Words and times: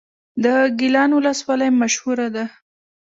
د 0.43 0.45
ګیلان 0.79 1.11
ولسوالۍ 1.13 1.69
مشهوره 1.81 2.27
ده 2.35 2.45